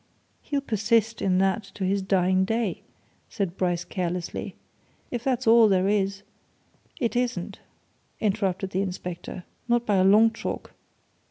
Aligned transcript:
"He'll 0.41 0.61
persist 0.61 1.21
in 1.21 1.37
that 1.37 1.61
to 1.75 1.83
his 1.83 2.01
dying 2.01 2.43
day," 2.43 2.81
said 3.29 3.55
Bryce 3.55 3.83
carelessly. 3.83 4.55
"If 5.11 5.23
that's 5.23 5.45
all 5.45 5.67
there 5.67 5.87
is" 5.87 6.23
"It 6.99 7.15
isn't," 7.15 7.59
interrupted 8.19 8.71
the 8.71 8.81
inspector. 8.81 9.43
"Not 9.67 9.85
by 9.85 9.97
a 9.97 10.03
long 10.03 10.31
chalk! 10.33 10.73